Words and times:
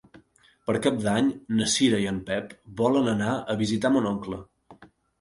Per 0.69 0.73
Cap 0.85 0.97
d'Any 1.03 1.29
na 1.59 1.69
Cira 1.75 2.01
i 2.05 2.09
en 2.15 2.19
Pep 2.31 2.57
volen 2.83 3.13
anar 3.15 3.39
a 3.57 3.61
visitar 3.65 3.97
mon 3.99 4.13
oncle. 4.17 4.45